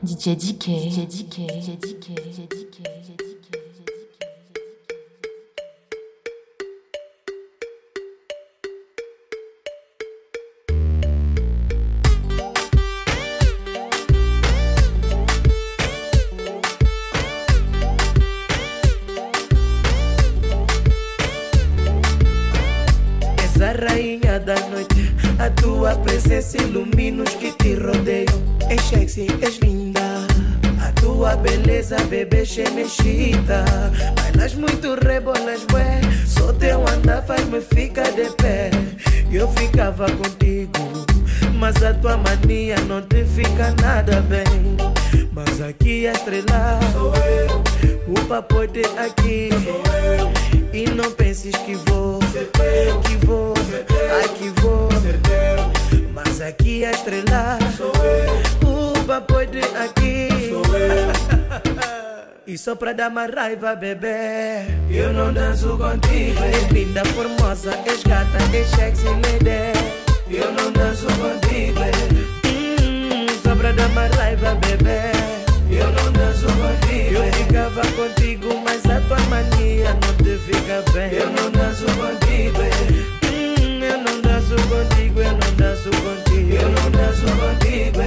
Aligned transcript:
DJ 0.00 0.36
DK, 0.36 0.66
DJ 0.78 1.06
DK, 1.06 1.36
DJ 1.46 1.76
DK, 1.76 2.06
DJ 2.14 2.46
DK, 2.46 2.78
rainha 23.78 24.38
da 24.38 24.54
noite. 24.68 25.14
A 25.38 25.50
tua 25.50 25.96
presença 25.96 26.56
ilumina 26.56 27.24
os 27.24 27.34
que 27.34 27.50
te 27.52 27.74
rodeiam. 27.74 28.48
És 28.70 28.82
sexy, 28.82 29.26
és 29.40 29.58
linda. 29.60 29.77
Tua 31.28 31.36
beleza, 31.36 31.96
bebê, 32.08 32.42
mexida. 32.74 33.62
Bailas 34.16 34.54
muito, 34.54 34.94
rebolas, 34.94 35.62
bué. 35.70 36.00
Só 36.26 36.54
teu 36.54 36.80
andar 36.88 37.22
faz-me 37.22 37.60
ficar 37.60 38.10
de 38.12 38.30
pé. 38.36 38.70
Eu 39.30 39.46
ficava 39.52 40.06
contigo, 40.10 41.04
mas 41.52 41.82
a 41.82 41.92
tua 41.92 42.16
mania 42.16 42.76
não 42.88 43.02
te 43.02 43.26
fica 43.26 43.74
nada 43.82 44.22
bem. 44.22 44.78
Mas 45.32 45.60
aqui 45.60 46.06
a 46.06 46.12
estrela 46.12 46.80
sou 46.94 47.12
eu. 47.14 47.62
O 48.10 48.26
papote 48.26 48.80
aqui 48.96 49.50
sou 49.64 49.82
eu. 50.02 50.32
E 50.72 50.88
não 50.88 51.10
penses 51.10 51.54
que 51.56 51.74
vou, 51.90 52.20
que 52.20 53.26
vou, 53.26 53.52
ai 54.18 54.28
que 54.30 54.48
vou. 54.62 54.88
Mas 56.24 56.40
aqui 56.40 56.84
a 56.84 56.90
estrela 56.90 57.56
sou 57.76 57.92
eu. 58.04 58.68
O 58.68 59.04
papote 59.04 59.60
aqui. 59.84 60.28
Sou 60.48 60.64
eu. 60.76 61.12
E 62.44 62.58
só 62.58 62.74
pra 62.74 62.92
dar 62.92 63.08
mais 63.08 63.32
raiva, 63.32 63.76
bebê. 63.76 64.66
Eu 64.90 65.12
não 65.12 65.32
danço 65.32 65.78
contigo. 65.78 66.42
És 66.42 66.68
linda, 66.72 67.04
formosa, 67.04 67.70
és 67.86 68.02
gata, 68.02 68.38
és 68.52 68.66
sexy 68.70 69.04
lady 69.04 69.78
Eu 70.28 70.50
não 70.50 70.72
danço 70.72 71.06
contigo. 71.06 71.80
Hum, 72.46 73.26
Só 73.40 73.54
pra 73.54 73.70
dar 73.70 73.88
mais 73.90 74.12
raiva, 74.16 74.56
bebê. 74.56 75.12
Eu 75.70 75.86
não 75.92 76.10
danço 76.10 76.46
contigo. 76.46 77.14
Eu 77.14 77.32
ficava 77.32 77.82
contigo, 77.92 78.60
mas 78.64 78.84
a 78.86 79.00
tua 79.02 79.20
mania 79.28 79.92
não 79.92 80.14
te 80.16 80.36
fica 80.38 80.82
bem. 80.92 81.12
Eu 81.12 81.30
não 81.30 81.48
danço 81.52 81.84
contigo 81.84 83.17
Eu 83.88 83.96
não 84.02 84.20
danço 84.20 84.54
contigo, 84.68 85.20
eu 85.20 85.32
não 85.32 85.54
danço 85.56 85.90
contigo. 85.90 86.52
Eu 86.52 86.68
não 86.68 86.90
danço 86.90 87.24
contigo 87.24 88.00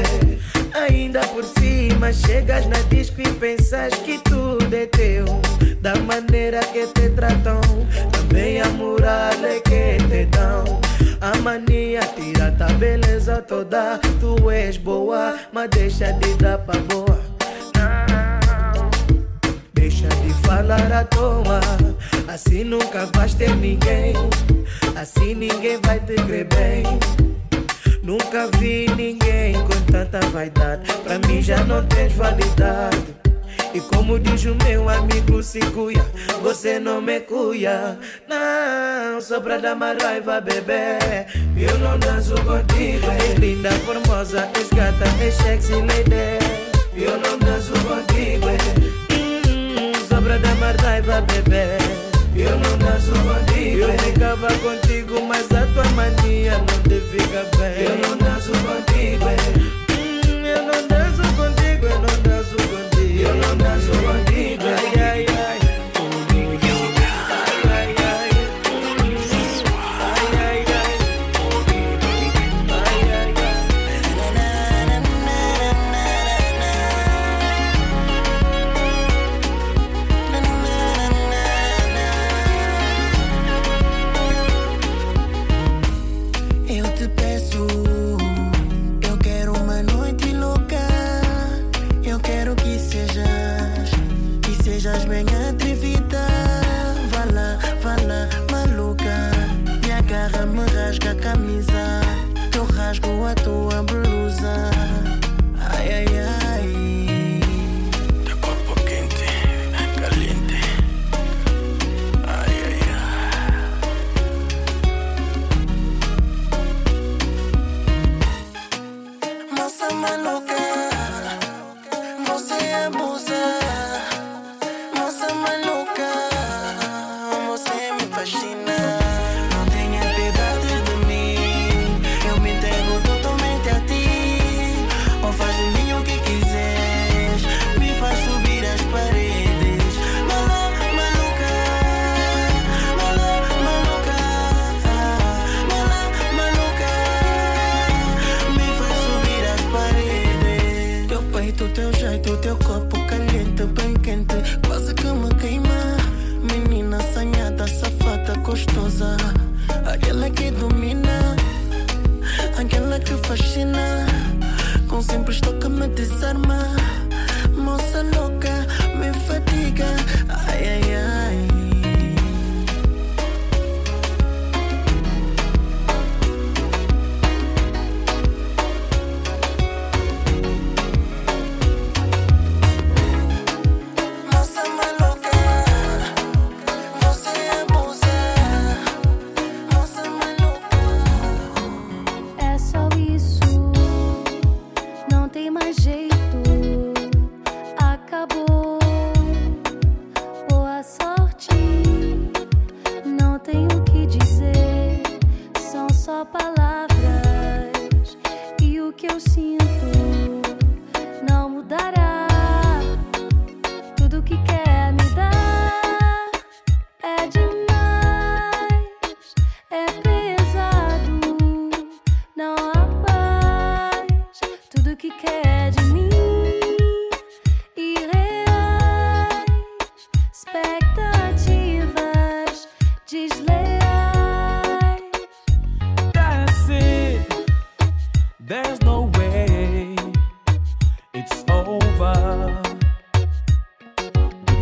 Ainda 0.80 1.22
por 1.22 1.44
cima 1.44 2.14
chegas 2.14 2.68
na 2.68 2.78
disco 2.90 3.20
e 3.20 3.28
pensas 3.34 3.94
que 3.96 4.20
tudo 4.20 4.72
é 4.76 4.86
teu. 4.86 5.26
Da 5.82 5.96
maneira 5.96 6.60
que 6.60 6.86
te 6.86 7.10
tratam 7.10 7.62
Também 8.12 8.62
a 8.62 8.70
moral 8.70 9.34
é 9.44 9.60
que 9.60 9.98
te 10.08 10.26
dão. 10.26 10.80
A 11.20 11.36
mania 11.40 12.02
tira 12.16 12.56
a 12.60 12.74
beleza 12.74 13.42
toda. 13.42 14.00
Tu 14.20 14.52
és 14.52 14.78
boa, 14.78 15.40
mas 15.52 15.68
deixa 15.72 16.12
de 16.14 16.36
dar 16.36 16.60
pra 16.60 16.80
boa. 16.82 17.20
Não 17.76 18.90
Deixa 19.74 20.08
de 20.08 20.34
falar 20.46 20.92
à 20.92 21.04
toa 21.06 21.60
Assim 22.34 22.64
nunca 22.64 23.10
vais 23.14 23.34
ter 23.34 23.54
ninguém 23.58 24.14
Assim 24.96 25.36
ninguém 25.36 25.78
vai 25.84 26.00
te 26.00 26.16
crer 26.16 26.46
bem 26.46 26.84
Nunca 28.02 28.48
vi 28.58 28.88
ninguém 28.96 29.54
com 29.54 29.92
tanta 29.92 30.20
vaidade. 30.32 30.92
Pra 31.04 31.20
mim 31.28 31.42
já 31.42 31.64
não 31.66 31.86
tens 31.86 32.14
validade. 32.14 32.98
E 33.74 33.80
como 33.80 34.20
diz 34.20 34.44
o 34.46 34.56
meu 34.66 34.90
amigo 34.90 35.44
Ciguia, 35.44 36.04
você 36.42 36.80
não 36.80 37.00
me 37.00 37.20
cuia. 37.20 37.98
Não, 38.28 39.22
só 39.22 39.40
pra 39.40 39.58
dar 39.58 39.76
mais 39.76 40.02
raiva, 40.02 40.42
bebê. 40.42 40.98
Eu 41.56 41.78
não 41.78 42.00
danço 42.00 42.34
contigo. 42.44 43.12
És 43.12 43.38
linda, 43.40 43.72
formosa, 43.86 44.50
és 44.56 44.68
gata, 44.70 45.06
és 45.24 45.36
sexy 45.36 45.74
lady. 45.74 46.40
Eu 46.96 47.20
não 47.20 47.38
danço 47.38 47.72
contigo. 47.72 48.48
Hum, 49.12 49.92
só 50.10 50.20
pra 50.20 50.38
dar 50.38 50.56
mais 50.56 50.76
raiva, 50.78 51.22
bebê. 51.22 52.11
Eu 52.36 52.58
não 52.60 52.78
danço 52.78 53.12
contigo 53.12 53.78
Eu 53.78 54.00
ficava 54.00 54.48
contigo, 54.48 55.22
mas 55.28 55.52
a 55.52 55.66
tua 55.68 55.84
mania 55.96 56.58
não 56.58 56.66
te 56.84 57.02
fica 57.12 57.46
bem. 57.58 57.86
Eu 57.86 57.98
não 58.08 58.18
danço 58.18 58.52
contigo 58.52 59.26
hum, 59.92 60.46
Eu 60.46 60.64
não 60.64 60.88
danço 60.88 61.22
contigo, 61.36 61.86
eu 61.86 62.00
não 62.00 62.22
danço 62.24 62.56
contigo. 62.56 63.20
Eu 63.22 63.36
não 63.36 63.58
danço 63.58 64.01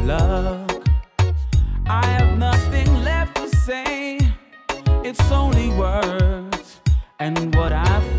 luck. 0.09 0.87
I 1.85 2.05
have 2.17 2.37
nothing 2.37 2.89
left 3.03 3.35
to 3.37 3.47
say, 3.67 4.17
it's 5.03 5.31
only 5.31 5.69
words 5.69 6.81
and 7.19 7.55
what 7.55 7.71
I 7.73 8.01
feel. 8.17 8.18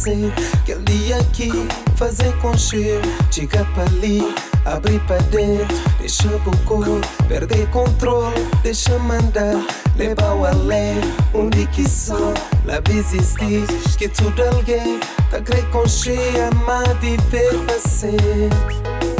assim 0.00 0.32
Que 0.64 0.72
ali 0.72 1.12
aqui, 1.12 1.50
fazer 1.96 2.32
conchê 2.38 3.00
Diga 3.30 3.64
pra 3.74 3.84
ali, 3.84 4.34
abrir 4.64 5.00
pra 5.00 5.18
dentro 5.18 5.76
Deixa 5.98 6.28
bocô, 6.38 6.80
perder 7.28 7.68
controle 7.70 8.48
Deixa 8.62 8.98
mandar, 8.98 9.54
levar 9.96 10.34
o 10.34 10.44
além 10.46 11.00
Onde 11.34 11.66
que 11.66 11.88
só, 11.88 12.32
lá 12.64 12.80
existir 12.90 13.66
Que 13.98 14.08
tudo 14.08 14.42
é 14.42 14.48
alguém, 14.48 15.00
tá 15.30 15.38
greco 15.38 15.70
conchê 15.70 16.16
Amar, 16.50 16.94
viver, 17.00 17.52
fazer 17.66 19.19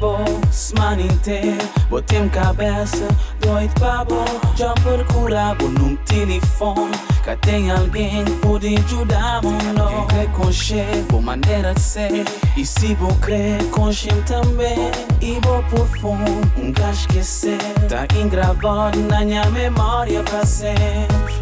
bom, 0.00 0.24
semana 0.50 1.02
inteira 1.02 1.58
Botei-me 1.88 2.30
cabeça, 2.30 3.06
doido 3.40 3.72
para 3.74 4.04
bom 4.04 4.24
Já 4.56 4.72
procura 4.74 5.54
bom 5.54 5.68
num 5.68 5.96
telefone 5.96 6.90
Cá 7.22 7.36
tem 7.36 7.70
alguém 7.70 8.24
que 8.24 8.32
pode 8.32 8.74
ajudar 8.78 9.42
bom 9.42 9.56
não 9.76 9.88
Quem 9.88 10.06
crê 10.06 10.26
com 10.28 10.50
cheiro, 10.50 11.02
boa 11.10 11.22
maneira 11.22 11.74
de 11.74 11.80
ser 11.80 12.24
E 12.56 12.64
se 12.64 12.94
vou 12.94 13.14
crer, 13.16 13.62
com 13.70 13.90
também. 14.26 14.90
E 15.20 15.38
vou 15.42 15.62
por 15.64 15.86
fundo, 15.98 16.50
nunca 16.56 16.90
esquecer 16.90 17.58
Tá 17.88 18.06
engravado 18.18 18.98
na 18.98 19.20
minha 19.20 19.44
memória 19.50 20.22
para 20.22 20.46
sempre 20.46 21.34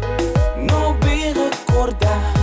Não 0.69 0.93
me 0.95 1.33
recordar 1.33 2.38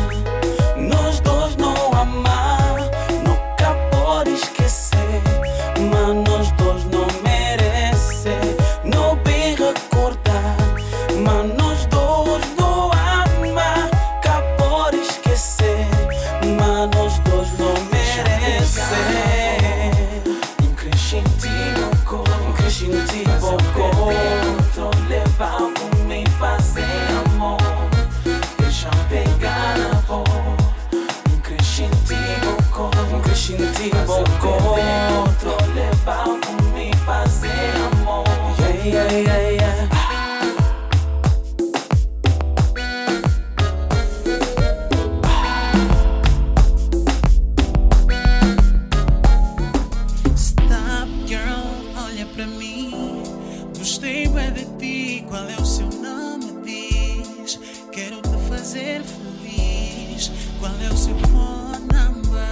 Qual 55.28 55.49
é 55.49 55.57
o 55.57 55.64
seu 55.64 55.88
nome? 55.88 56.47
Diz, 56.64 57.59
quero 57.93 58.21
te 58.23 58.37
fazer 58.49 59.02
feliz. 59.02 60.31
Qual 60.59 60.73
é 60.81 60.88
o 60.93 60.97
seu 60.97 61.14
phone 61.28 61.87
number? 61.93 62.47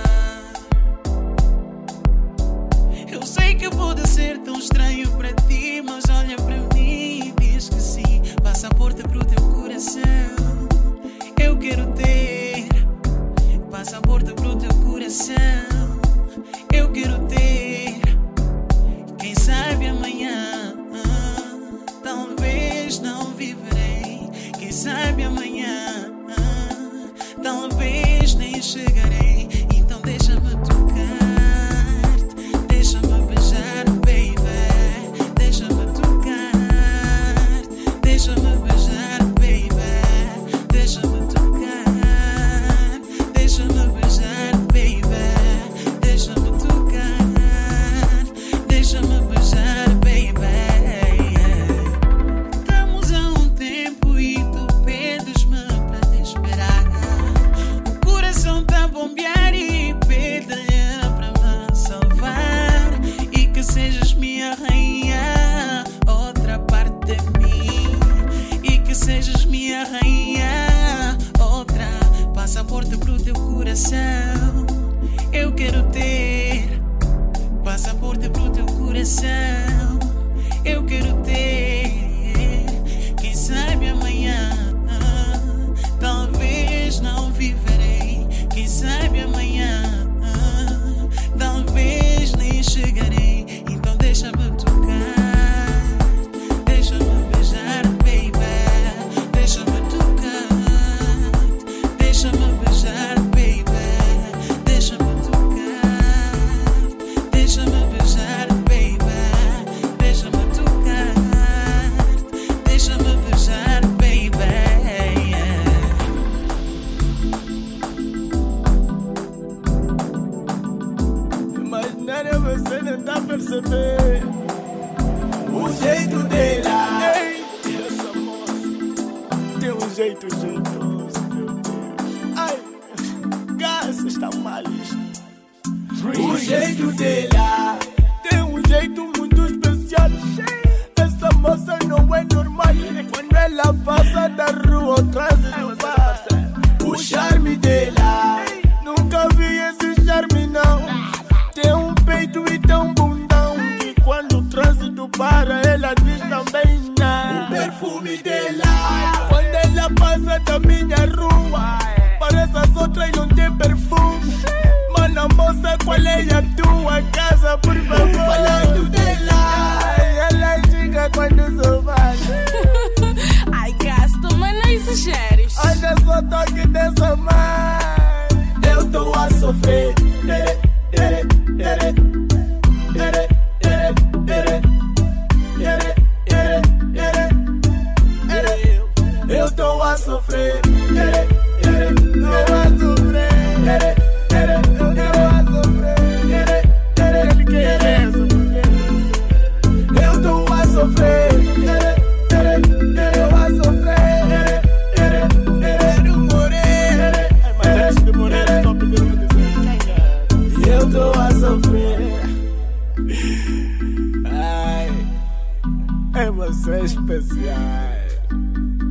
Eu 3.10 3.22
sei 3.22 3.54
que 3.54 3.68
pode 3.70 4.06
ser 4.08 4.38
tão 4.40 4.58
estranho 4.58 5.10
para 5.16 5.32
ti, 5.32 5.82
mas 5.82 6.04
olha 6.10 6.36
para 6.36 6.56
mim 6.74 7.28
e 7.28 7.34
diz 7.40 7.68
que 7.68 7.80
sim. 7.80 8.22
Passaporte 8.42 9.02
pro 9.02 9.24
teu 9.24 9.40
coração. 9.50 10.02
Eu 11.40 11.56
quero 11.58 11.86
ter 11.92 12.68
passaporte 13.70 14.32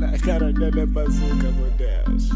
na 0.04 0.20
cara 0.20 0.52
dela 0.52 0.86
bazuca, 0.88 1.52
meu 1.52 1.72
Deus. 1.78 2.30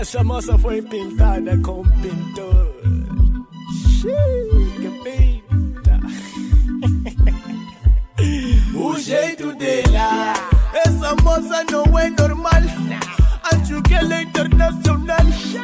Essa 0.00 0.24
moça 0.24 0.58
foi 0.58 0.82
pintada 0.82 1.56
com 1.58 1.84
pintor. 2.02 2.72
Que 4.80 4.90
pinta. 5.04 6.00
o 8.76 8.98
jeito 8.98 9.54
dela. 9.54 10.32
Essa 10.74 11.14
moça 11.22 11.64
não 11.70 11.98
é 11.98 12.10
normal. 12.10 12.52
Joguei 13.64 13.98
é 14.12 14.22
internacional 14.22 15.18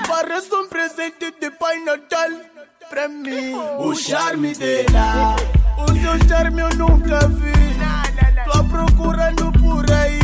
Parece 0.06 0.54
um 0.54 0.68
presente 0.68 1.32
de 1.40 1.50
Pai 1.52 1.78
Natal. 1.84 2.30
Pra 2.88 3.08
mim 3.08 3.54
O 3.78 3.94
charme 3.94 4.54
dela 4.54 5.36
O 5.76 5.86
seu 5.92 6.28
charme 6.28 6.62
eu 6.62 6.68
nunca 6.76 7.18
vi. 7.28 7.52
Tô 8.50 8.64
procurando 8.64 9.52
por 9.60 9.84
aí 9.92 10.18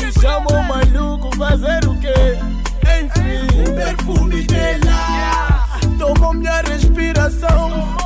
Me 0.00 0.12
chamam 0.20 0.62
maluco 0.62 1.36
fazer 1.36 1.84
o 1.86 1.98
quê? 2.00 2.38
Enfim 2.82 3.70
O 3.70 3.74
perfume 3.74 4.42
dela 4.44 5.68
Tomou 5.98 6.32
minha 6.32 6.62
respiração 6.62 7.96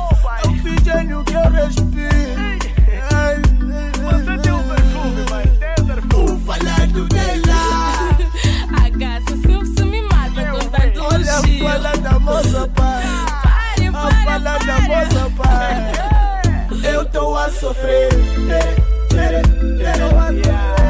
Oxigênio 0.45 1.23
que 1.23 1.33
eu 1.33 1.49
respiro 1.49 2.50
no 17.21 17.31
vas 17.31 17.55
a 17.55 17.59
sufrir. 17.59 18.09
Yeah, 19.13 19.41
yeah, 19.77 20.31
yeah. 20.31 20.80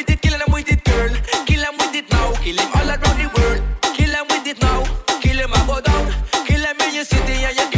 with 0.00 0.10
it, 0.10 0.20
kill 0.22 0.38
him 0.40 0.52
with 0.52 0.70
it, 0.70 0.84
girl. 0.84 1.12
Kill 1.46 1.60
him 1.60 1.76
with 1.78 1.94
it 1.94 2.10
now, 2.10 2.32
kill 2.42 2.56
him 2.56 2.70
all 2.74 2.88
around 2.88 3.16
the 3.20 3.28
world. 3.36 3.62
Kill 3.94 4.10
him 4.10 4.26
with 4.30 4.46
it 4.46 4.60
now, 4.60 4.84
kill 5.20 5.38
him 5.38 5.52
and 5.52 5.66
go 5.68 5.80
down. 5.80 6.12
Kill 6.46 6.60
him 6.60 6.76
in 6.80 6.94
your 6.94 7.04
city 7.04 7.44
and 7.44 7.56
yeah. 7.56 7.69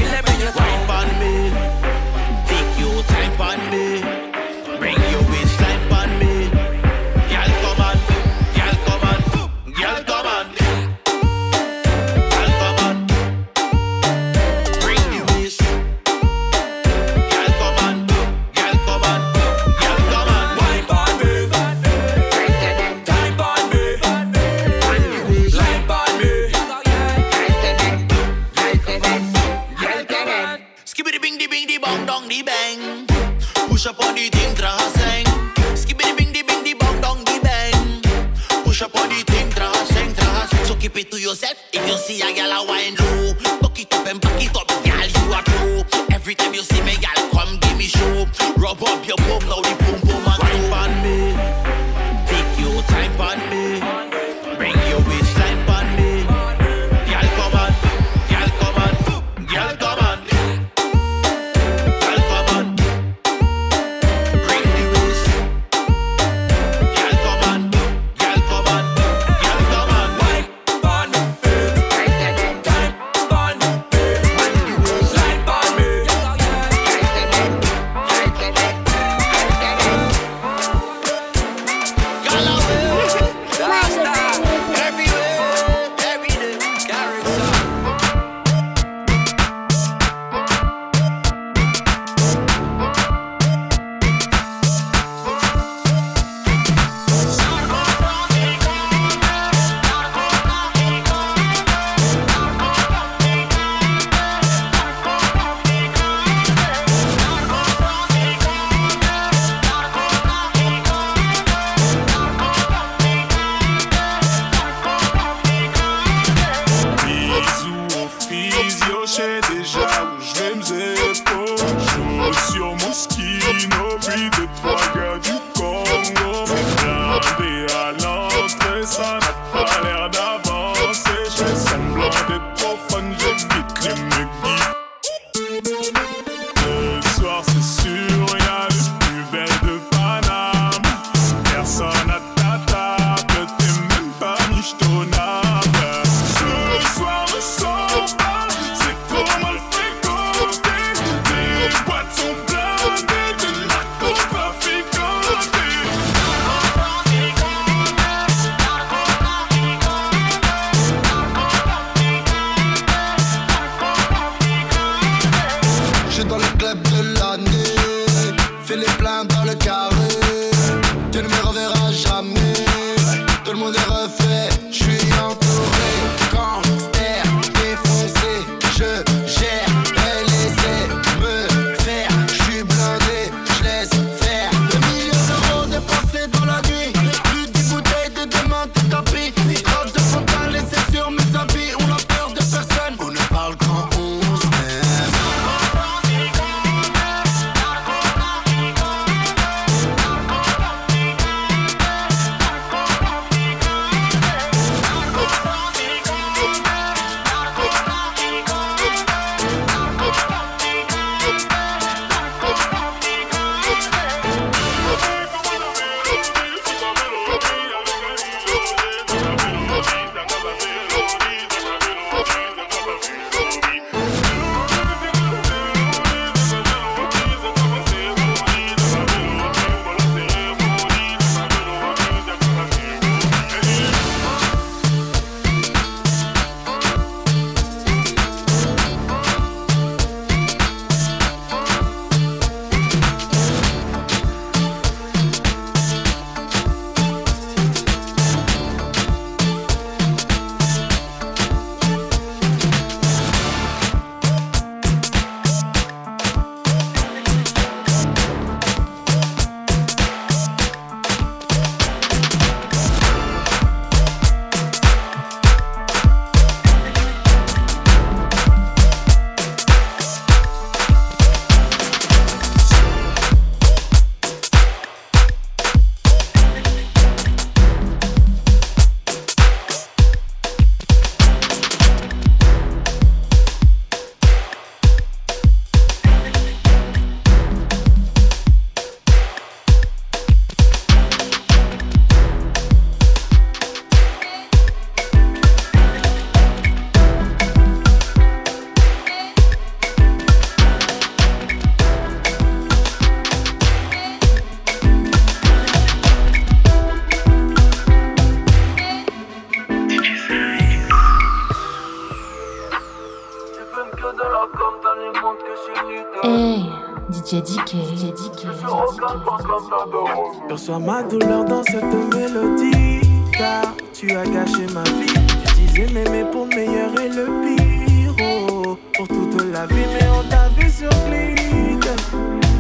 Reçois 320.62 320.78
ma 320.78 321.02
douleur 321.02 321.44
dans 321.44 321.64
cette 321.64 321.82
mélodie. 321.82 323.00
Car 323.36 323.74
tu 323.92 324.12
as 324.12 324.24
gâché 324.24 324.64
ma 324.72 324.84
vie. 324.84 325.12
Tu 325.44 325.60
disais 325.60 325.92
m'aimer 325.92 326.24
pour 326.30 326.46
meilleur 326.46 326.90
et 327.00 327.08
le 327.08 327.26
pire. 327.42 328.14
Oh, 328.48 328.78
pour 328.94 329.08
toute 329.08 329.42
la 329.52 329.66
vie, 329.66 329.74
mais 329.74 330.06
on 330.16 330.22
t'a 330.30 330.48
vu 330.56 330.70
sur 330.70 330.88
Glide. 331.08 331.84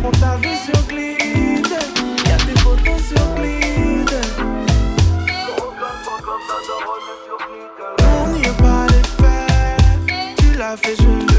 On 0.02 0.10
t'a 0.10 0.36
vu 0.38 0.48
sur 0.64 0.82
Glide. 0.88 1.78
Y'a 2.26 2.38
des 2.38 2.58
photos 2.58 3.00
sur 3.06 3.34
Glide. 3.36 4.10
On 8.24 8.32
n'y 8.32 8.42
est 8.42 8.58
pas 8.60 8.86
les 8.88 9.04
faits. 9.22 10.36
Tu 10.38 10.58
l'as 10.58 10.76
fait, 10.76 10.96
je 10.96 11.31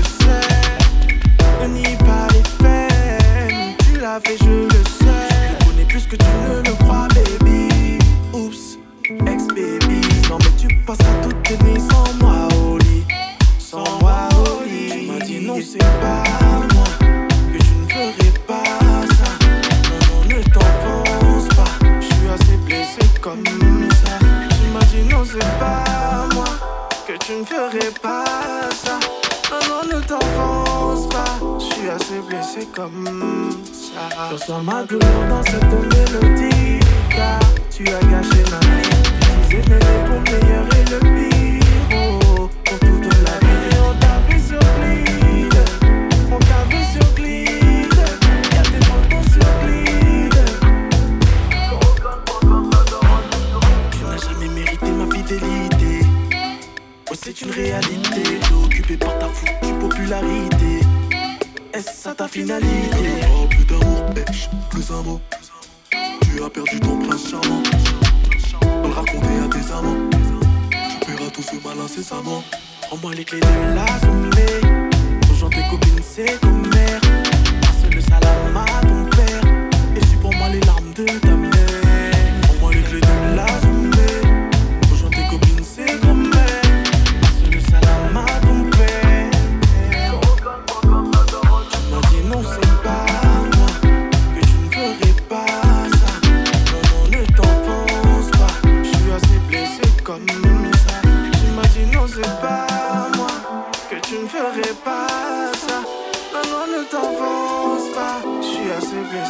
comme 32.83 34.63
ma 34.63 34.83
douleur 34.83 35.27
dans 35.29 35.43
cette 35.43 35.63
mélodie. 35.63 36.79
Car 37.09 37.39
tu 37.71 37.87
as 37.87 37.99
gâché 37.99 38.43
ma 38.51 38.59
vie. 38.59 38.89
Tu 39.49 39.57
disais 39.61 40.03
pour 40.05 40.21
meilleur 40.21 40.65
et 40.75 40.85
le 40.91 40.99
pire. 40.99 41.32
les 73.15 73.25
clés 73.25 73.39
de 73.39 73.75
la 73.75 74.02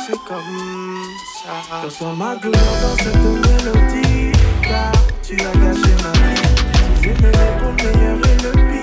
c'est 0.05 0.19
comme 0.25 1.01
ça. 1.43 1.53
Je 1.83 2.05
ma 2.17 2.35
gloire 2.35 2.75
dans 2.81 2.97
cette 3.03 3.15
mélodie, 3.15 4.31
car 4.61 4.91
tu 5.21 5.33
as 5.33 5.53
gâché 5.53 5.93
ma 6.03 6.11
vie. 6.19 6.41
Si 6.95 7.03
j'ai 7.03 7.13
pour 7.13 7.71
le 7.71 7.75
meilleur 7.83 8.17
et 8.17 8.37
le 8.43 8.51
pire. 8.51 8.82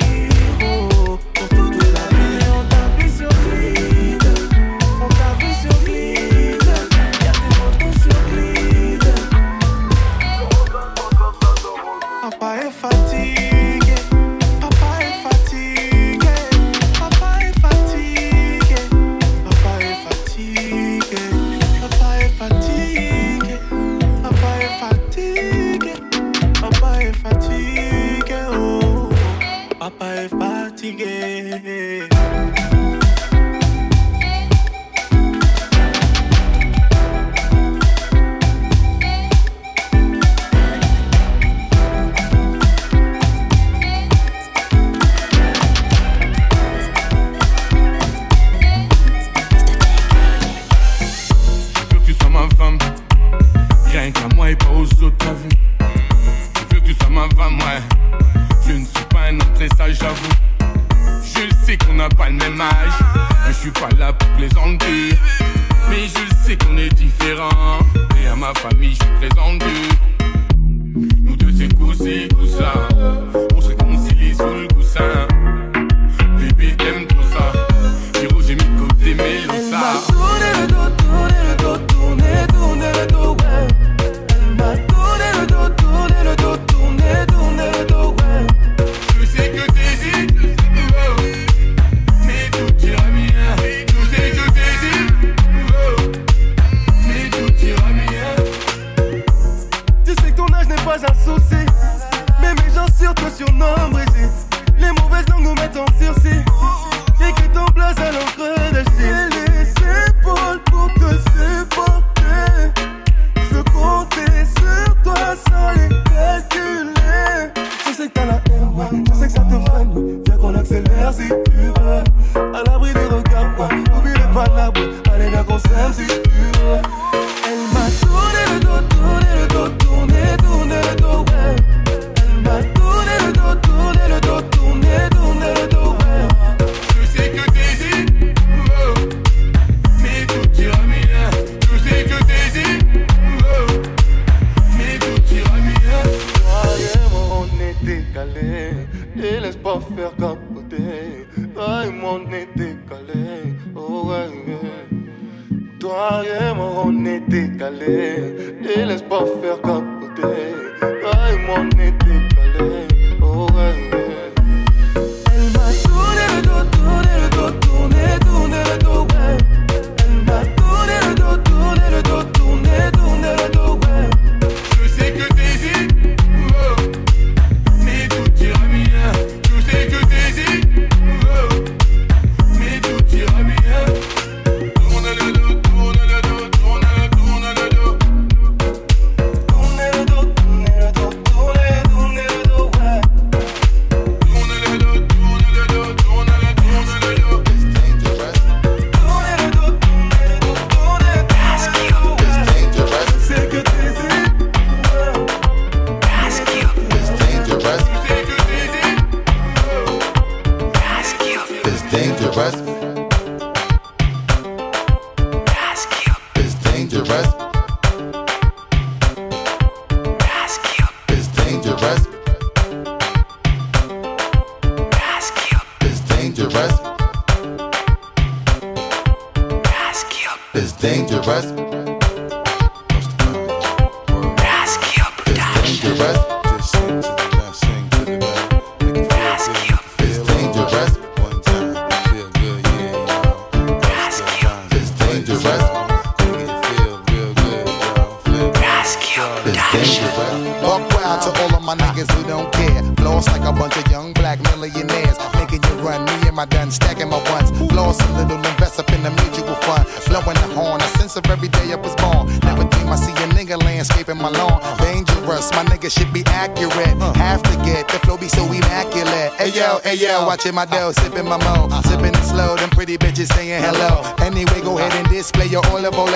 Watching 270.41 270.55
my 270.55 270.65
dough, 270.65 270.93
sipping 270.93 271.29
my 271.29 271.37
mo. 271.45 271.69
Sipping 271.85 272.15
it 272.15 272.25
slow, 272.25 272.57
them 272.57 272.71
pretty 272.71 272.97
bitches 272.97 273.29
saying 273.35 273.63
hello. 273.63 274.01
Anyway, 274.25 274.61
go 274.63 274.79
ahead 274.79 274.93
and 274.95 275.07
display 275.09 275.47
your 275.47 275.65
olive 275.67 275.93
oil. 275.95 276.09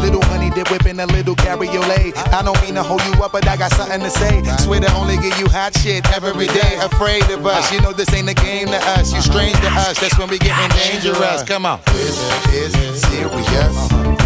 Little 0.00 0.22
honey 0.30 0.50
dip 0.50 0.70
whipping 0.70 1.00
a 1.00 1.06
little 1.06 1.34
cabriolet. 1.34 2.16
I 2.32 2.42
don't 2.42 2.60
mean 2.62 2.74
to 2.74 2.82
hold 2.82 3.02
you 3.06 3.12
up, 3.24 3.32
but 3.32 3.46
I 3.48 3.56
got 3.56 3.72
something 3.72 4.00
to 4.00 4.10
say. 4.10 4.42
Swear 4.58 4.80
to 4.80 4.92
only 4.94 5.16
give 5.16 5.36
you 5.38 5.48
hot 5.48 5.76
shit 5.76 6.06
every 6.14 6.46
day. 6.46 6.78
Afraid 6.80 7.28
of 7.30 7.44
us, 7.44 7.72
you 7.72 7.80
know 7.80 7.92
this 7.92 8.12
ain't 8.14 8.30
a 8.30 8.34
game 8.34 8.68
to 8.68 8.78
us. 8.94 9.12
You 9.12 9.20
strange 9.20 9.58
to 9.58 9.70
us, 9.82 9.98
that's 9.98 10.16
when 10.16 10.28
we 10.28 10.38
getting 10.38 10.70
dangerous. 10.78 11.42
Come 11.42 11.66
on. 11.66 11.80
This 11.86 12.22
is 12.54 13.02
serious. 13.02 13.76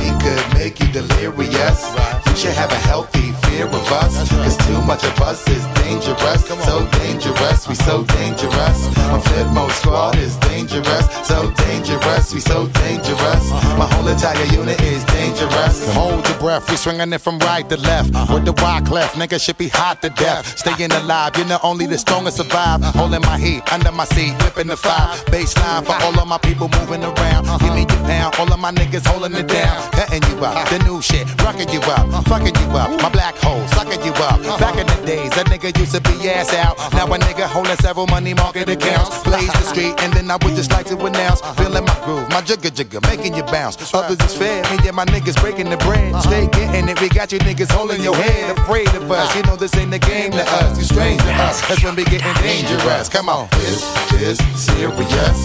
We 0.04 0.08
could 0.20 0.44
make 0.52 0.80
you 0.80 0.88
delirious. 0.92 1.80
You 2.28 2.36
should 2.36 2.56
have 2.60 2.72
a 2.72 2.80
healthy 2.84 3.32
fear 3.48 3.66
of 3.66 3.92
us. 4.04 4.28
Cause 4.28 4.56
too 4.66 4.82
much 4.82 5.04
of 5.04 5.18
us 5.20 5.48
is 5.48 5.64
dangerous. 5.86 6.42
So 6.66 6.86
dangerous, 6.98 7.68
we 7.68 7.74
so 7.74 8.04
dangerous. 8.04 8.78
My 9.12 9.20
flip 9.20 9.48
mode 9.54 9.70
squad 9.72 10.16
is 10.16 10.36
dangerous. 10.38 11.06
So 11.26 11.50
dangerous, 11.52 12.34
we 12.34 12.40
so 12.40 12.66
dangerous. 12.84 13.44
My 13.80 13.86
whole 13.92 14.08
entire 14.08 14.46
unit 14.46 14.80
is 14.82 15.04
dangerous. 15.04 15.94
Hold 15.94 16.26
your 16.28 16.38
breath, 16.38 16.68
we 16.70 16.76
swinging 16.76 17.12
it 17.12 17.20
from 17.20 17.38
right 17.40 17.68
to 17.70 17.76
left. 17.76 18.10
With 18.32 18.44
the 18.44 18.54
wide 18.62 18.86
clef, 18.86 19.14
nigga 19.14 19.40
should 19.40 19.58
be 19.58 19.68
hot 19.68 20.02
to 20.02 20.10
death. 20.10 20.58
Staying 20.58 20.92
alive, 20.92 21.36
you're 21.36 21.46
know 21.46 21.58
only 21.62 21.86
the 21.86 21.98
strongest 21.98 22.38
survive. 22.38 22.82
Holding 22.82 23.22
my 23.22 23.38
heat 23.38 23.62
under 23.72 23.92
my 23.92 24.04
seat, 24.04 24.32
whipping 24.42 24.68
the 24.68 24.76
fire. 24.76 25.14
Baseline 25.30 25.84
for 25.84 25.96
all 26.04 26.18
of 26.18 26.26
my 26.26 26.38
people 26.38 26.68
moving 26.80 27.04
around. 27.04 27.44
Give 27.60 27.74
me 27.74 27.86
your 27.86 28.02
pound, 28.10 28.34
all 28.38 28.52
of 28.52 28.58
my 28.58 28.72
niggas 28.72 29.06
holding 29.06 29.34
it 29.36 29.46
down. 29.46 29.76
Cutting 29.92 30.24
you 30.30 30.44
up, 30.44 30.68
the 30.68 30.78
new 30.80 31.00
shit, 31.00 31.26
rocking 31.42 31.68
you 31.68 31.80
up, 31.94 32.06
fucking 32.26 32.56
you 32.56 32.68
up. 32.76 32.90
My 33.02 33.10
black 33.10 33.36
hole, 33.36 33.64
sucking 33.68 34.02
you 34.04 34.12
up. 34.28 34.40
Back 34.58 34.76
in 34.78 34.86
the 34.86 35.06
days, 35.06 35.32
a 35.36 35.44
nigga 35.44 35.75
used 35.78 35.94
to 35.94 36.00
be 36.00 36.28
ass 36.30 36.52
out. 36.54 36.76
Now 36.92 37.06
a 37.06 37.18
nigga 37.18 37.46
holding 37.46 37.76
several 37.76 38.06
money 38.06 38.34
market 38.34 38.68
accounts. 38.68 39.22
Blaze 39.22 39.52
the 39.52 39.66
street, 39.72 39.94
and 40.00 40.12
then 40.12 40.30
I 40.30 40.36
would 40.42 40.54
just 40.54 40.72
like 40.72 40.86
to 40.86 40.96
announce. 40.98 41.40
Feeling 41.56 41.84
my 41.84 41.98
groove, 42.04 42.28
my 42.30 42.40
jigger 42.40 42.70
jigger, 42.70 43.00
making 43.02 43.34
you 43.34 43.42
bounce. 43.44 43.76
Others 43.94 44.20
is 44.20 44.36
fed, 44.36 44.64
me 44.70 44.88
and 44.88 44.96
my 44.96 45.04
niggas 45.06 45.40
breaking 45.40 45.70
the 45.70 45.76
bread. 45.78 46.12
Uh-huh. 46.12 46.22
Stay 46.22 46.46
getting 46.48 46.88
it, 46.88 47.00
we 47.00 47.08
got 47.08 47.32
you 47.32 47.38
niggas 47.40 47.70
holding 47.70 48.02
your 48.02 48.16
head. 48.16 48.56
Afraid 48.58 48.88
of 48.94 49.10
us, 49.10 49.34
you 49.36 49.42
know 49.42 49.56
this 49.56 49.74
ain't 49.76 49.90
the 49.90 49.98
game 49.98 50.32
to 50.32 50.42
us. 50.42 50.78
You 50.78 50.84
strange 50.84 51.20
to 51.22 51.32
us, 51.46 51.60
that's 51.68 51.82
when 51.82 51.94
we 51.96 52.04
getting 52.04 52.34
dangerous. 52.42 53.08
Come 53.08 53.28
on. 53.28 53.48
This 53.52 53.82
is 54.14 54.38
serious. 54.54 55.38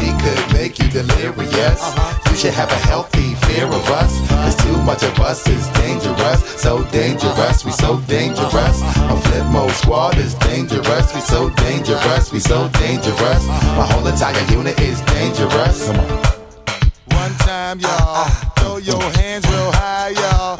We 0.00 0.08
could 0.22 0.42
make 0.52 0.78
you 0.78 0.88
delirious. 0.88 1.80
Uh-huh. 1.82 2.30
You 2.30 2.36
should 2.36 2.54
have 2.54 2.70
a 2.70 2.80
healthy 2.86 3.34
fear 3.46 3.66
of 3.66 3.86
us. 3.90 4.12
Cause 4.28 4.56
too 4.56 4.76
much 4.82 5.02
of 5.02 5.18
us 5.20 5.46
is 5.48 5.68
dangerous. 5.80 6.40
So 6.60 6.82
dangerous, 6.90 7.64
we 7.64 7.72
so 7.72 8.00
dangerous. 8.08 8.80
My 8.80 9.20
flip 9.26 9.46
mode 9.52 9.73
squad 9.74 10.16
is 10.18 10.34
dangerous. 10.34 11.14
We 11.14 11.20
so 11.20 11.50
dangerous, 11.50 12.32
we 12.32 12.40
so 12.40 12.68
dangerous. 12.80 13.46
My 13.78 13.86
whole 13.90 14.06
entire 14.06 14.44
unit 14.52 14.78
is 14.80 15.00
dangerous. 15.02 15.86
Come 15.86 16.00
on. 16.00 16.22
One 17.20 17.34
time, 17.38 17.80
y'all. 17.80 18.28
Throw 18.58 18.76
your 18.78 19.02
hands 19.18 19.46
real 19.48 19.72
high, 19.72 20.10
y'all. 20.10 20.58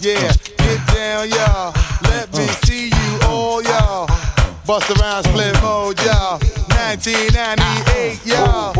Yeah, 0.00 0.32
get 0.58 0.80
down, 0.94 1.28
y'all. 1.28 1.72
Let 2.02 2.32
me 2.36 2.46
see 2.64 2.88
you 2.88 3.18
all, 3.28 3.62
y'all. 3.62 4.06
Bust 4.66 4.90
around 4.90 5.24
split 5.24 5.54
mode, 5.62 5.98
y'all. 6.02 6.38
1998, 6.74 8.26
y'all. 8.26 8.72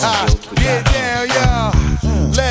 Ah, 0.00 0.26
get 0.56 0.86
y'all. 0.86 0.91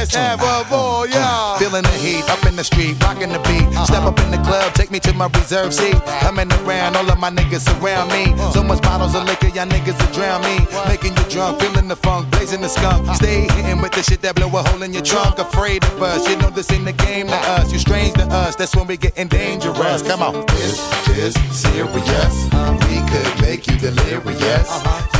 Let's 0.01 0.15
have 0.15 0.41
a 0.41 0.45
uh, 0.45 0.63
ball, 0.67 1.03
uh, 1.03 1.13
y'all. 1.13 1.53
Uh, 1.53 1.59
feeling 1.59 1.83
the 1.83 1.93
heat 1.93 2.27
up 2.27 2.43
in 2.47 2.55
the 2.55 2.63
street, 2.63 2.97
rocking 3.03 3.29
the 3.29 3.37
beat. 3.45 3.69
Uh-huh. 3.69 3.85
Step 3.85 4.01
up 4.01 4.19
in 4.21 4.31
the 4.31 4.41
club, 4.41 4.73
take 4.73 4.89
me 4.89 4.99
to 4.99 5.13
my 5.13 5.27
reserve 5.27 5.75
seat. 5.75 5.93
Coming 6.25 6.51
around, 6.65 6.95
all 6.95 7.07
of 7.07 7.19
my 7.19 7.29
niggas 7.29 7.69
surround 7.69 8.09
me. 8.09 8.33
So 8.51 8.63
much 8.63 8.81
bottles 8.81 9.13
of 9.13 9.25
liquor, 9.25 9.49
y'all 9.49 9.67
niggas 9.67 9.93
will 10.01 10.11
drown 10.11 10.41
me. 10.41 10.57
Making 10.89 11.15
you 11.15 11.23
drunk, 11.29 11.61
feeling 11.61 11.87
the 11.87 11.95
funk, 11.95 12.31
blazing 12.31 12.61
the 12.61 12.67
skunk. 12.67 13.05
Uh-huh. 13.05 13.13
Stay 13.13 13.41
hitting 13.53 13.79
with 13.79 13.91
the 13.91 14.01
shit 14.01 14.23
that 14.23 14.33
blow 14.33 14.47
a 14.47 14.63
hole 14.63 14.81
in 14.81 14.91
your 14.91 15.03
trunk. 15.03 15.37
Uh-huh. 15.37 15.47
Afraid 15.47 15.83
of 15.83 16.01
us, 16.01 16.27
you 16.27 16.35
know 16.37 16.49
this 16.49 16.71
ain't 16.71 16.85
the 16.85 16.93
game 16.93 17.27
to 17.27 17.37
us. 17.53 17.71
You 17.71 17.77
strange 17.77 18.15
to 18.15 18.25
us, 18.25 18.55
that's 18.55 18.75
when 18.75 18.87
we 18.87 18.97
getting 18.97 19.27
dangerous. 19.27 20.01
Come 20.01 20.23
on. 20.23 20.47
This 20.47 20.81
is 21.13 21.35
serious. 21.53 22.49
We 22.89 22.97
could 23.05 23.41
make 23.45 23.67
you 23.67 23.77
delirious. 23.77 24.65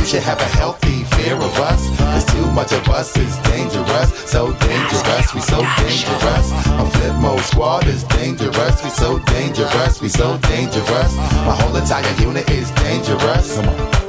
You 0.00 0.06
should 0.06 0.24
have 0.24 0.40
a 0.40 0.50
healthy 0.58 1.01
fear 1.22 1.36
of 1.36 1.58
us. 1.60 1.88
Cause 1.98 2.24
too 2.26 2.46
much 2.52 2.72
of 2.72 2.88
us 2.88 3.16
is 3.16 3.36
dangerous. 3.38 4.10
So 4.30 4.52
dangerous, 4.52 5.34
we 5.34 5.40
so 5.40 5.60
dangerous. 5.78 6.50
My 6.78 6.88
flip 6.90 7.14
mode 7.16 7.40
squad 7.40 7.86
is 7.86 8.04
dangerous. 8.04 8.82
We 8.82 8.90
so 8.90 9.18
dangerous, 9.20 10.00
we 10.00 10.08
so 10.08 10.38
dangerous. 10.38 11.16
My 11.46 11.54
whole 11.58 11.76
entire 11.76 12.14
unit 12.20 12.48
is 12.50 12.70
dangerous. 12.72 13.56
Come 13.56 13.68
on. 13.68 14.02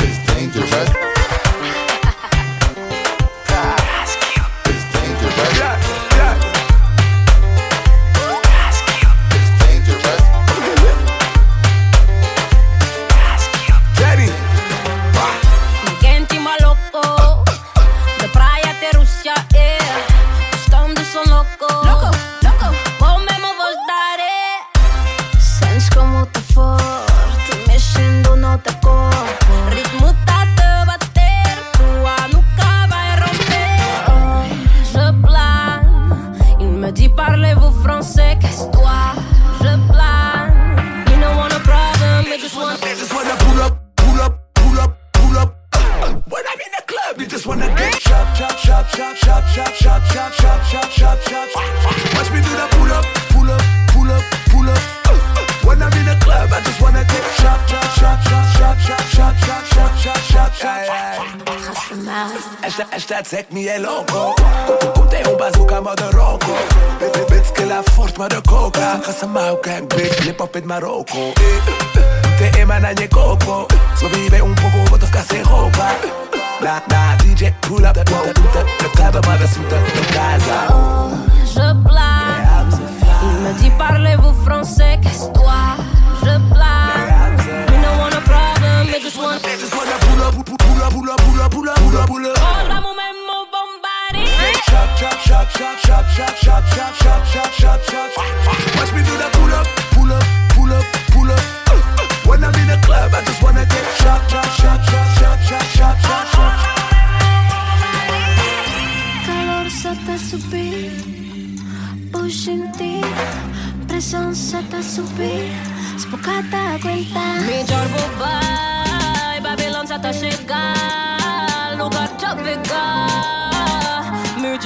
It's 0.00 0.18
dangerous. 0.34 1.07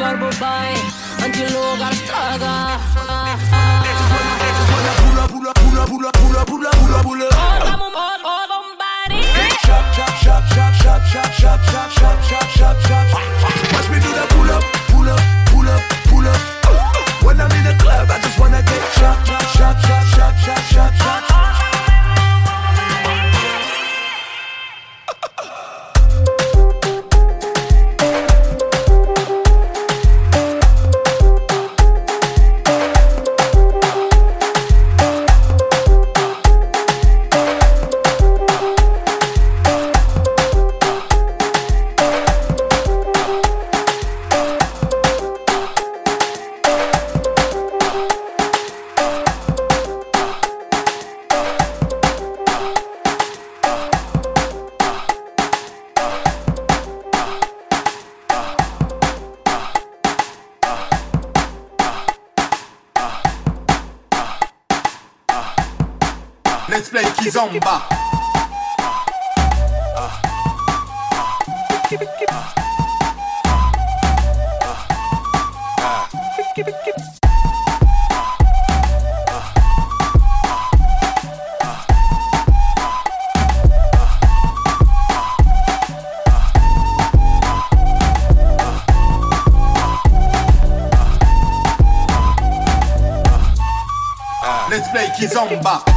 turbo 0.03 0.31
bike 0.41 0.83
until 1.23 1.57
over 1.63 1.93
Saga. 1.95 2.81
Pull 2.99 3.07
up, 4.91 4.99
pull 4.99 5.15
up, 5.19 5.25
pull 5.31 5.47
up, 5.47 5.55
pull 5.55 5.79
up, 5.79 5.87
pull 5.87 6.05
up, 6.37 6.47
pull 6.47 6.67
up, 6.67 6.75
pull 7.07 7.23
up. 7.23 7.33
All 7.39 7.63
body. 8.83 9.23
Watch 13.73 13.89
me 13.93 13.99
do 14.03 14.11
that 14.19 14.29
pull 14.35 14.51
up, 14.51 14.63
pull 14.91 15.09
up, 15.09 15.23
pull 15.47 15.69
up, 15.71 15.83
pull 16.11 16.27
up. 16.27 16.41
When 17.23 17.39
I'm 17.41 17.53
in 17.53 17.63
the 17.65 17.75
club, 17.79 18.11
I 18.11 18.19
just 18.19 18.39
wanna 18.41 18.63
get 18.63 18.83
shot. 18.99 19.52
Bang. 95.61 95.91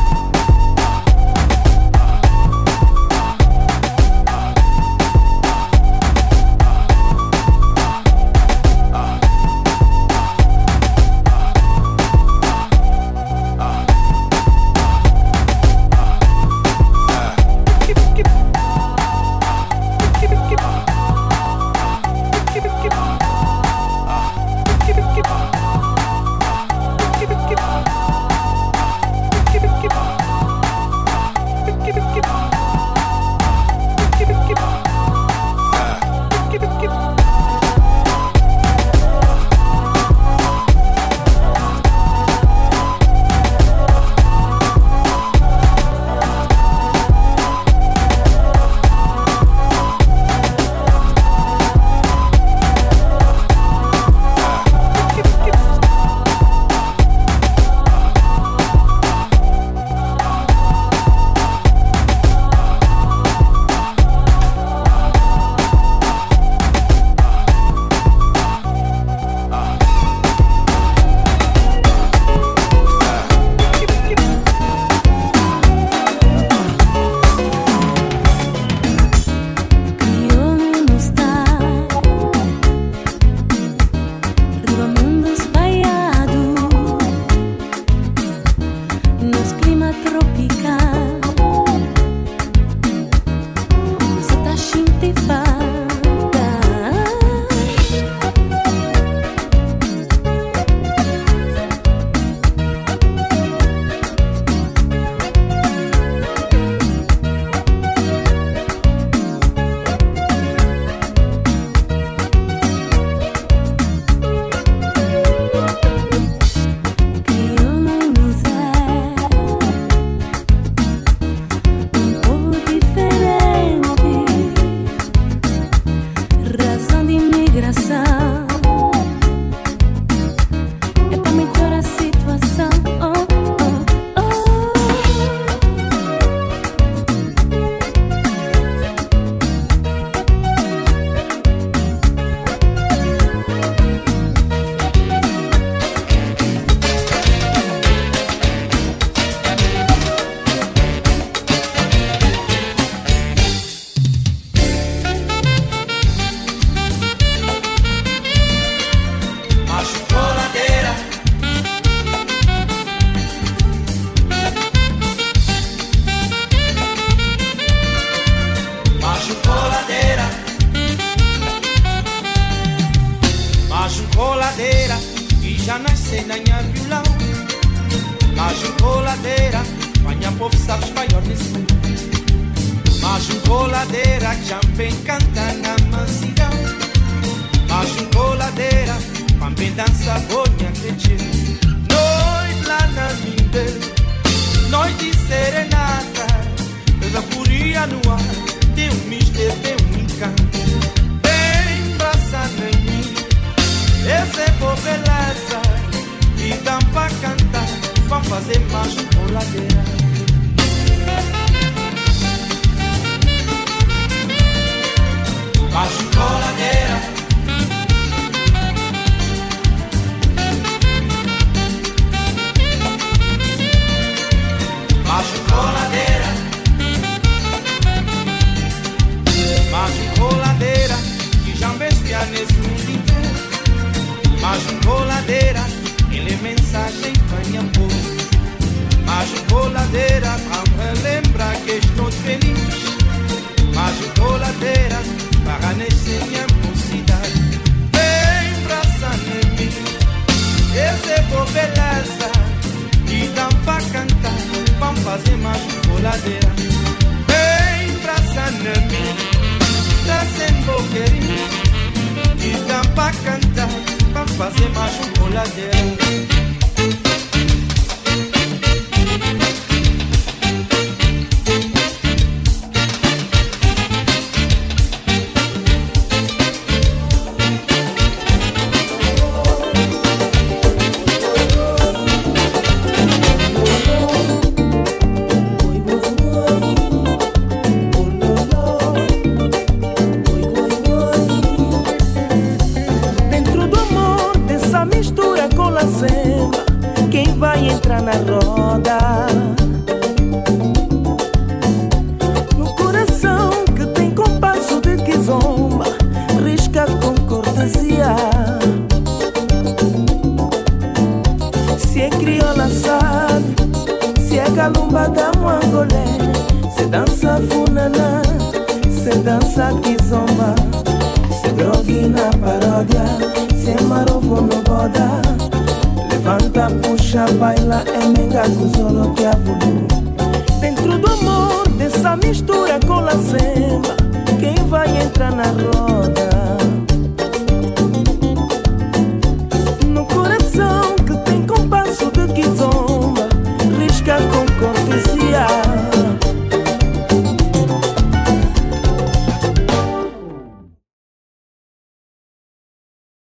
coração. 127.75 128.14